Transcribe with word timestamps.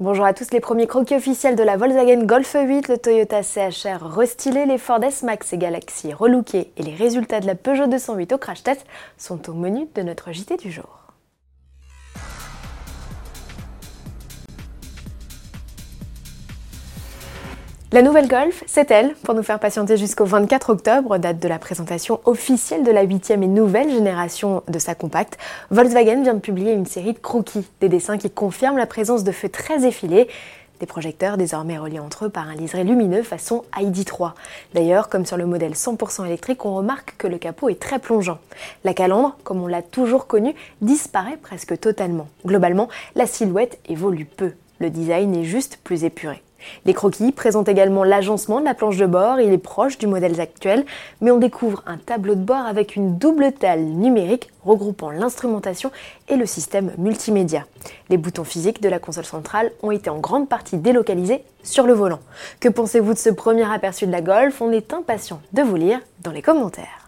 Bonjour 0.00 0.26
à 0.26 0.32
tous 0.32 0.52
les 0.52 0.60
premiers 0.60 0.86
croquis 0.86 1.16
officiels 1.16 1.56
de 1.56 1.64
la 1.64 1.76
Volkswagen 1.76 2.24
Golf 2.24 2.54
8, 2.54 2.86
le 2.86 2.98
Toyota 2.98 3.42
CHR 3.42 4.00
restylé, 4.00 4.64
les 4.64 4.78
Ford 4.78 5.02
S-Max 5.02 5.52
et 5.52 5.58
Galaxy 5.58 6.12
relookés 6.12 6.70
et 6.76 6.84
les 6.84 6.94
résultats 6.94 7.40
de 7.40 7.46
la 7.46 7.56
Peugeot 7.56 7.88
208 7.88 8.32
au 8.32 8.38
crash 8.38 8.62
test 8.62 8.86
sont 9.16 9.50
au 9.50 9.54
menu 9.54 9.88
de 9.96 10.02
notre 10.02 10.30
JT 10.30 10.56
du 10.56 10.70
jour. 10.70 11.07
La 17.90 18.02
nouvelle 18.02 18.28
Golf, 18.28 18.64
c'est 18.66 18.90
elle, 18.90 19.14
pour 19.22 19.32
nous 19.32 19.42
faire 19.42 19.58
patienter 19.58 19.96
jusqu'au 19.96 20.26
24 20.26 20.68
octobre, 20.68 21.16
date 21.16 21.38
de 21.38 21.48
la 21.48 21.58
présentation 21.58 22.20
officielle 22.26 22.84
de 22.84 22.90
la 22.90 23.00
huitième 23.00 23.42
et 23.42 23.46
nouvelle 23.46 23.90
génération 23.90 24.62
de 24.68 24.78
sa 24.78 24.94
compacte. 24.94 25.38
Volkswagen 25.70 26.22
vient 26.22 26.34
de 26.34 26.38
publier 26.38 26.72
une 26.72 26.84
série 26.84 27.14
de 27.14 27.18
croquis, 27.18 27.66
des 27.80 27.88
dessins 27.88 28.18
qui 28.18 28.30
confirment 28.30 28.76
la 28.76 28.84
présence 28.84 29.24
de 29.24 29.32
feux 29.32 29.48
très 29.48 29.86
effilés, 29.86 30.28
des 30.80 30.86
projecteurs 30.86 31.38
désormais 31.38 31.78
reliés 31.78 31.98
entre 31.98 32.26
eux 32.26 32.28
par 32.28 32.46
un 32.46 32.54
liseré 32.54 32.84
lumineux 32.84 33.22
façon 33.22 33.64
ID3. 33.74 34.32
D'ailleurs, 34.74 35.08
comme 35.08 35.24
sur 35.24 35.38
le 35.38 35.46
modèle 35.46 35.72
100% 35.72 36.26
électrique, 36.26 36.66
on 36.66 36.74
remarque 36.74 37.14
que 37.16 37.26
le 37.26 37.38
capot 37.38 37.70
est 37.70 37.80
très 37.80 37.98
plongeant. 37.98 38.38
La 38.84 38.92
calandre, 38.92 39.38
comme 39.44 39.62
on 39.62 39.66
l'a 39.66 39.80
toujours 39.80 40.26
connu, 40.26 40.54
disparaît 40.82 41.38
presque 41.40 41.80
totalement. 41.80 42.28
Globalement, 42.44 42.88
la 43.14 43.26
silhouette 43.26 43.78
évolue 43.88 44.26
peu. 44.26 44.52
Le 44.78 44.90
design 44.90 45.34
est 45.34 45.44
juste 45.44 45.78
plus 45.82 46.04
épuré. 46.04 46.42
Les 46.84 46.94
croquis 46.94 47.32
présentent 47.32 47.68
également 47.68 48.04
l'agencement 48.04 48.60
de 48.60 48.64
la 48.64 48.74
planche 48.74 48.96
de 48.96 49.06
bord, 49.06 49.40
il 49.40 49.52
est 49.52 49.58
proche 49.58 49.98
du 49.98 50.06
modèle 50.06 50.40
actuel, 50.40 50.84
mais 51.20 51.30
on 51.30 51.38
découvre 51.38 51.82
un 51.86 51.98
tableau 51.98 52.34
de 52.34 52.40
bord 52.40 52.66
avec 52.66 52.96
une 52.96 53.18
double 53.18 53.52
table 53.52 53.82
numérique 53.82 54.50
regroupant 54.64 55.10
l'instrumentation 55.10 55.90
et 56.28 56.36
le 56.36 56.46
système 56.46 56.92
multimédia. 56.98 57.66
Les 58.10 58.16
boutons 58.16 58.44
physiques 58.44 58.82
de 58.82 58.88
la 58.88 58.98
console 58.98 59.24
centrale 59.24 59.72
ont 59.82 59.90
été 59.90 60.10
en 60.10 60.18
grande 60.18 60.48
partie 60.48 60.76
délocalisés 60.76 61.42
sur 61.62 61.86
le 61.86 61.92
volant. 61.92 62.20
Que 62.60 62.68
pensez-vous 62.68 63.14
de 63.14 63.18
ce 63.18 63.30
premier 63.30 63.70
aperçu 63.70 64.06
de 64.06 64.12
la 64.12 64.20
Golf? 64.20 64.60
On 64.60 64.72
est 64.72 64.92
impatient 64.92 65.40
de 65.52 65.62
vous 65.62 65.76
lire 65.76 66.00
dans 66.20 66.32
les 66.32 66.42
commentaires. 66.42 67.07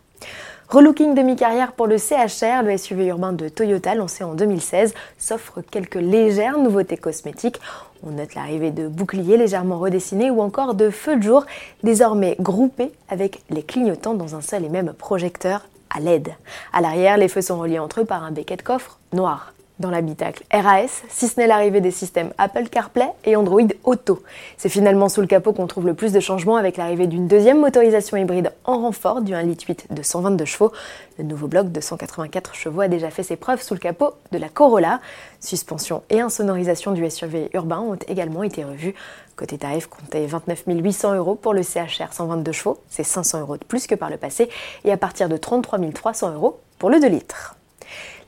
Relooking 0.71 1.17
demi-carrière 1.17 1.73
pour 1.73 1.89
le 1.89 1.99
CHR, 1.99 2.63
le 2.63 2.79
SUV 2.79 3.07
urbain 3.07 3.33
de 3.33 3.49
Toyota 3.49 3.97
lancé 3.97 4.23
en 4.23 4.35
2016, 4.35 4.95
s'offre 5.19 5.63
quelques 5.69 5.97
légères 5.97 6.59
nouveautés 6.59 6.97
cosmétiques. 6.97 7.61
On 8.07 8.13
note 8.13 8.37
l'arrivée 8.37 8.71
de 8.71 8.87
boucliers 8.87 9.37
légèrement 9.37 9.81
redessinés 9.81 10.31
ou 10.31 10.41
encore 10.41 10.75
de 10.75 10.91
feux 10.91 11.17
de 11.17 11.25
jour 11.25 11.45
désormais 11.83 12.37
groupés 12.39 12.93
avec 13.09 13.43
les 13.51 13.65
clignotants 13.65 14.15
dans 14.15 14.37
un 14.37 14.43
seul 14.43 14.65
et 14.65 14.69
même 14.69 14.93
projecteur 14.93 15.67
à 15.93 15.99
LED. 15.99 16.29
À 16.73 16.81
l'arrière, 16.81 17.17
les 17.17 17.27
feux 17.27 17.43
sont 17.43 17.59
reliés 17.59 17.81
entre 17.81 18.03
eux 18.03 18.05
par 18.05 18.23
un 18.23 18.31
béquet 18.31 18.57
de 18.57 18.63
coffre 18.63 19.01
noir 19.13 19.53
dans 19.81 19.91
l'habitacle 19.91 20.45
RAS, 20.53 21.03
si 21.09 21.27
ce 21.27 21.41
n'est 21.41 21.47
l'arrivée 21.47 21.81
des 21.81 21.91
systèmes 21.91 22.33
Apple 22.39 22.69
CarPlay 22.69 23.09
et 23.25 23.35
Android 23.35 23.67
Auto. 23.83 24.23
C'est 24.57 24.69
finalement 24.69 25.09
sous 25.09 25.23
le 25.23 25.27
capot 25.27 25.53
qu'on 25.53 25.67
trouve 25.67 25.87
le 25.87 25.95
plus 25.95 26.13
de 26.13 26.21
changements 26.21 26.57
avec 26.57 26.77
l'arrivée 26.77 27.07
d'une 27.07 27.27
deuxième 27.27 27.59
motorisation 27.59 28.17
hybride 28.17 28.53
en 28.65 28.79
renfort 28.79 29.23
du 29.23 29.33
1.8 29.33 29.67
litre 29.69 29.85
de 29.91 30.03
122 30.03 30.45
chevaux. 30.45 30.71
Le 31.19 31.25
nouveau 31.25 31.49
bloc 31.49 31.73
de 31.73 31.81
184 31.81 32.55
chevaux 32.55 32.83
a 32.83 32.89
déjà 32.89 33.11
fait 33.11 33.23
ses 33.23 33.37
preuves 33.37 33.63
sous 33.63 33.75
le 33.75 33.81
capot 33.81 34.13
de 34.33 34.39
la 34.39 34.49
Corolla. 34.49 35.01
Suspension 35.41 36.03
et 36.11 36.21
insonorisation 36.21 36.93
du 36.93 37.09
SUV 37.09 37.51
urbain 37.55 37.81
ont 37.81 37.97
également 38.07 38.43
été 38.43 38.63
revus. 38.63 38.95
Côté 39.37 39.57
tarif, 39.57 39.87
comptez 39.87 40.27
29 40.27 40.65
800 40.67 41.15
euros 41.15 41.35
pour 41.35 41.55
le 41.55 41.63
CHR 41.63 42.13
122 42.13 42.53
chevaux, 42.53 42.79
c'est 42.91 43.05
500 43.05 43.41
euros 43.41 43.57
de 43.57 43.65
plus 43.65 43.87
que 43.87 43.95
par 43.95 44.11
le 44.11 44.19
passé, 44.19 44.51
et 44.85 44.93
à 44.93 44.99
partir 44.99 45.31
de 45.31 45.39
33 45.39 45.79
300 45.95 46.35
euros 46.35 46.61
pour 46.79 46.91
le 46.91 47.01
2 47.01 47.09
litres. 47.09 47.57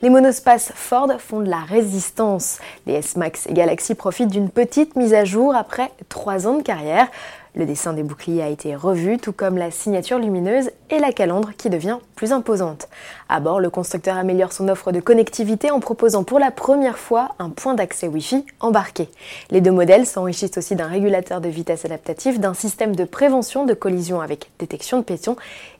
Les 0.01 0.09
monospaces 0.09 0.71
Ford 0.75 1.09
font 1.19 1.39
de 1.39 1.49
la 1.49 1.59
résistance. 1.61 2.59
Les 2.85 2.95
S-Max 2.95 3.47
et 3.47 3.53
Galaxy 3.53 3.95
profitent 3.95 4.31
d'une 4.31 4.49
petite 4.49 4.95
mise 4.95 5.13
à 5.13 5.23
jour 5.23 5.55
après 5.55 5.91
3 6.09 6.47
ans 6.47 6.57
de 6.57 6.63
carrière. 6.63 7.07
Le 7.55 7.65
dessin 7.65 7.93
des 7.93 8.01
boucliers 8.01 8.41
a 8.41 8.49
été 8.49 8.75
revu, 8.75 9.19
tout 9.19 9.31
comme 9.31 9.59
la 9.59 9.69
signature 9.69 10.17
lumineuse 10.17 10.71
et 10.89 10.97
la 10.97 11.11
calandre 11.11 11.51
qui 11.55 11.69
devient 11.69 11.99
plus 12.15 12.33
imposante. 12.33 12.89
À 13.29 13.39
bord, 13.39 13.59
le 13.59 13.69
constructeur 13.69 14.17
améliore 14.17 14.51
son 14.51 14.67
offre 14.69 14.91
de 14.91 14.99
connectivité 14.99 15.69
en 15.69 15.79
proposant 15.79 16.23
pour 16.23 16.39
la 16.39 16.49
première 16.49 16.97
fois 16.97 17.29
un 17.37 17.49
point 17.49 17.75
d'accès 17.75 18.07
Wi-Fi 18.07 18.43
embarqué. 18.59 19.07
Les 19.51 19.61
deux 19.61 19.71
modèles 19.71 20.07
s'enrichissent 20.07 20.57
aussi 20.57 20.75
d'un 20.75 20.87
régulateur 20.87 21.41
de 21.41 21.49
vitesse 21.49 21.85
adaptatif, 21.85 22.39
d'un 22.39 22.55
système 22.55 22.95
de 22.95 23.05
prévention 23.05 23.65
de 23.65 23.75
collision 23.75 24.19
avec 24.19 24.49
détection 24.57 24.97
de 24.97 25.03
piétons 25.03 25.35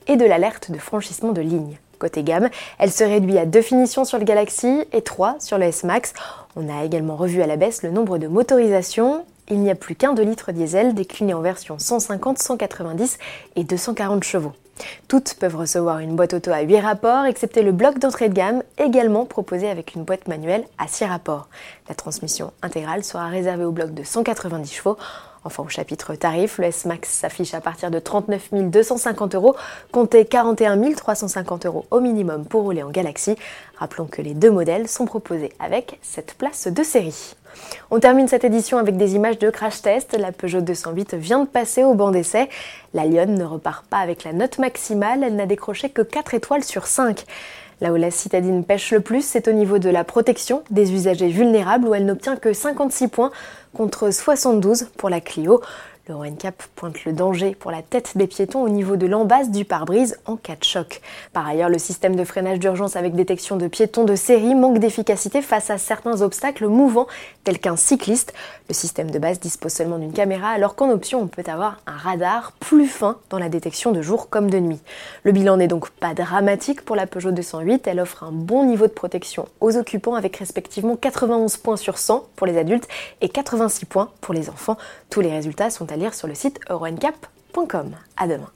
et 0.06 0.16
de 0.16 0.24
l'alerte 0.24 0.70
de 0.70 0.78
franchissement 0.78 1.32
de 1.32 1.40
ligne. 1.40 1.76
Gamme, 2.08 2.48
elle 2.78 2.92
se 2.92 3.04
réduit 3.04 3.38
à 3.38 3.46
deux 3.46 3.62
finitions 3.62 4.04
sur 4.04 4.18
le 4.18 4.24
Galaxy 4.24 4.84
et 4.92 5.02
trois 5.02 5.36
sur 5.40 5.58
le 5.58 5.64
S-Max. 5.64 6.12
On 6.56 6.68
a 6.68 6.84
également 6.84 7.16
revu 7.16 7.42
à 7.42 7.46
la 7.46 7.56
baisse 7.56 7.82
le 7.82 7.90
nombre 7.90 8.18
de 8.18 8.28
motorisations. 8.28 9.24
Il 9.50 9.60
n'y 9.60 9.70
a 9.70 9.74
plus 9.74 9.94
qu'un 9.94 10.14
2 10.14 10.22
litres 10.22 10.52
diesel 10.52 10.94
décliné 10.94 11.34
en 11.34 11.40
version 11.40 11.78
150, 11.78 12.38
190 12.38 13.18
et 13.56 13.64
240 13.64 14.24
chevaux. 14.24 14.52
Toutes 15.08 15.34
peuvent 15.34 15.56
recevoir 15.56 15.98
une 16.00 16.16
boîte 16.16 16.34
auto 16.34 16.50
à 16.50 16.60
8 16.60 16.80
rapports, 16.80 17.24
excepté 17.26 17.62
le 17.62 17.72
bloc 17.72 17.98
d'entrée 17.98 18.28
de 18.28 18.34
gamme, 18.34 18.62
également 18.78 19.24
proposé 19.24 19.68
avec 19.68 19.94
une 19.94 20.04
boîte 20.04 20.26
manuelle 20.28 20.64
à 20.78 20.88
6 20.88 21.04
rapports. 21.04 21.48
La 21.88 21.94
transmission 21.94 22.52
intégrale 22.62 23.04
sera 23.04 23.28
réservée 23.28 23.64
au 23.64 23.72
bloc 23.72 23.94
de 23.94 24.02
190 24.02 24.72
chevaux. 24.72 24.96
Enfin, 25.44 25.62
au 25.62 25.68
chapitre 25.68 26.14
tarif, 26.14 26.58
le 26.58 26.64
S-Max 26.64 27.08
s'affiche 27.08 27.52
à 27.52 27.60
partir 27.60 27.90
de 27.90 27.98
39 27.98 28.48
250 28.52 29.34
euros, 29.34 29.54
comptez 29.92 30.24
41 30.24 30.92
350 30.92 31.66
euros 31.66 31.84
au 31.90 32.00
minimum 32.00 32.46
pour 32.46 32.62
rouler 32.62 32.82
en 32.82 32.90
Galaxy. 32.90 33.36
Rappelons 33.76 34.06
que 34.06 34.22
les 34.22 34.34
deux 34.34 34.50
modèles 34.50 34.88
sont 34.88 35.04
proposés 35.04 35.52
avec 35.58 35.98
cette 36.02 36.34
place 36.34 36.68
de 36.68 36.82
série. 36.82 37.34
On 37.90 38.00
termine 38.00 38.26
cette 38.26 38.44
édition 38.44 38.78
avec 38.78 38.96
des 38.96 39.14
images 39.14 39.38
de 39.38 39.50
crash 39.50 39.82
test. 39.82 40.16
La 40.16 40.32
Peugeot 40.32 40.60
208 40.60 41.14
vient 41.14 41.40
de 41.40 41.48
passer 41.48 41.84
au 41.84 41.94
banc 41.94 42.10
d'essai. 42.10 42.48
La 42.94 43.04
Lyon 43.04 43.26
ne 43.26 43.44
repart 43.44 43.84
pas 43.86 43.98
avec 43.98 44.24
la 44.24 44.32
note 44.32 44.58
maximale, 44.58 45.22
elle 45.22 45.36
n'a 45.36 45.46
décroché 45.46 45.90
que 45.90 46.02
4 46.02 46.34
étoiles 46.34 46.64
sur 46.64 46.86
5. 46.86 47.24
Là 47.80 47.92
où 47.92 47.96
la 47.96 48.10
citadine 48.10 48.64
pêche 48.64 48.92
le 48.92 49.00
plus, 49.00 49.24
c'est 49.24 49.48
au 49.48 49.52
niveau 49.52 49.78
de 49.78 49.88
la 49.88 50.04
protection 50.04 50.62
des 50.70 50.92
usagers 50.92 51.28
vulnérables 51.28 51.86
où 51.88 51.94
elle 51.94 52.06
n'obtient 52.06 52.36
que 52.36 52.52
56 52.52 53.08
points 53.08 53.30
contre 53.72 54.10
72 54.10 54.88
pour 54.96 55.10
la 55.10 55.20
Clio. 55.20 55.60
Le 56.06 56.30
cap 56.36 56.62
pointe 56.76 57.06
le 57.06 57.14
danger 57.14 57.54
pour 57.54 57.70
la 57.70 57.80
tête 57.80 58.18
des 58.18 58.26
piétons 58.26 58.62
au 58.62 58.68
niveau 58.68 58.96
de 58.96 59.06
l'embase 59.06 59.50
du 59.50 59.64
pare-brise 59.64 60.18
en 60.26 60.36
cas 60.36 60.54
de 60.54 60.62
choc. 60.62 61.00
Par 61.32 61.46
ailleurs, 61.46 61.70
le 61.70 61.78
système 61.78 62.14
de 62.14 62.24
freinage 62.24 62.58
d'urgence 62.58 62.94
avec 62.96 63.14
détection 63.14 63.56
de 63.56 63.68
piétons 63.68 64.04
de 64.04 64.14
série 64.14 64.54
manque 64.54 64.80
d'efficacité 64.80 65.40
face 65.40 65.70
à 65.70 65.78
certains 65.78 66.20
obstacles 66.20 66.66
mouvants 66.66 67.06
tels 67.42 67.58
qu'un 67.58 67.76
cycliste. 67.76 68.34
Le 68.68 68.74
système 68.74 69.10
de 69.10 69.18
base 69.18 69.40
dispose 69.40 69.72
seulement 69.72 69.98
d'une 69.98 70.12
caméra 70.12 70.50
alors 70.50 70.74
qu'en 70.74 70.90
option 70.90 71.22
on 71.22 71.26
peut 71.26 71.44
avoir 71.46 71.78
un 71.86 71.96
radar 71.96 72.52
plus 72.52 72.86
fin 72.86 73.16
dans 73.30 73.38
la 73.38 73.48
détection 73.48 73.90
de 73.90 74.02
jour 74.02 74.28
comme 74.28 74.50
de 74.50 74.58
nuit. 74.58 74.80
Le 75.22 75.32
bilan 75.32 75.56
n'est 75.56 75.68
donc 75.68 75.88
pas 75.88 76.12
dramatique 76.12 76.84
pour 76.84 76.96
la 76.96 77.06
Peugeot 77.06 77.32
208, 77.32 77.86
elle 77.86 78.00
offre 78.00 78.24
un 78.24 78.32
bon 78.32 78.66
niveau 78.66 78.86
de 78.86 78.92
protection 78.92 79.48
aux 79.62 79.78
occupants 79.78 80.16
avec 80.16 80.36
respectivement 80.36 80.96
91 80.96 81.56
points 81.56 81.78
sur 81.78 81.96
100 81.96 82.26
pour 82.36 82.46
les 82.46 82.58
adultes 82.58 82.88
et 83.22 83.30
86 83.30 83.86
points 83.86 84.10
pour 84.20 84.34
les 84.34 84.50
enfants. 84.50 84.76
Tous 85.08 85.20
les 85.22 85.30
résultats 85.30 85.70
sont 85.70 85.86
à 85.94 85.96
lire 85.96 86.12
sur 86.12 86.26
le 86.26 86.34
site 86.34 86.60
euroncap.com. 86.68 87.96
À 88.16 88.26
demain. 88.26 88.50